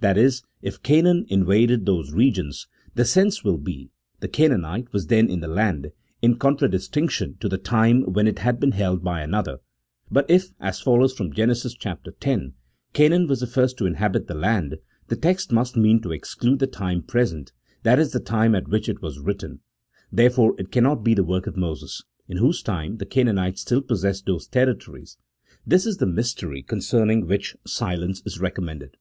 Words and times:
That 0.00 0.16
is, 0.16 0.42
if 0.62 0.82
Canaan 0.82 1.26
invaded 1.28 1.84
those 1.84 2.10
regions, 2.14 2.66
the 2.94 3.04
sense 3.04 3.44
will 3.44 3.58
be, 3.58 3.90
the 4.20 4.28
Canaanite 4.28 4.90
was 4.94 5.08
then 5.08 5.28
in 5.28 5.40
the 5.40 5.46
land, 5.46 5.92
in 6.22 6.38
contradistinction 6.38 7.36
to 7.40 7.50
the 7.50 7.58
time 7.58 8.00
when 8.10 8.26
it 8.26 8.38
had 8.38 8.58
been 8.58 8.70
held 8.72 9.04
by 9.04 9.20
another: 9.20 9.58
but 10.10 10.24
if, 10.30 10.52
as 10.58 10.80
follows 10.80 11.12
from 11.12 11.34
Gen. 11.34 11.52
chap. 11.54 12.00
x. 12.06 12.38
Canaan 12.94 13.26
was 13.28 13.40
the 13.40 13.46
first 13.46 13.76
to 13.76 13.84
inhabit 13.84 14.26
the 14.26 14.32
land, 14.34 14.78
the 15.08 15.16
text 15.16 15.52
must 15.52 15.76
mean 15.76 16.00
to 16.00 16.12
exclude 16.12 16.60
the 16.60 16.66
time 16.66 17.02
present, 17.02 17.52
that 17.82 17.98
is 17.98 18.12
the 18.12 18.20
time 18.20 18.54
at 18.54 18.68
which 18.68 18.88
it 18.88 19.02
was 19.02 19.18
written; 19.18 19.60
therefore 20.10 20.54
it 20.58 20.72
cannot 20.72 21.04
be 21.04 21.12
the 21.12 21.22
work 21.24 21.46
of 21.46 21.58
Moses, 21.58 22.02
in 22.26 22.38
whose 22.38 22.62
time 22.62 22.96
the 22.96 23.04
Canaanites 23.04 23.60
still 23.60 23.82
possessed 23.82 24.24
those 24.24 24.46
territories: 24.46 25.18
this 25.66 25.84
is 25.84 25.98
the 25.98 26.06
mystery 26.06 26.62
concerning 26.62 27.26
which 27.26 27.54
silence 27.66 28.22
is 28.24 28.40
recommended. 28.40 28.96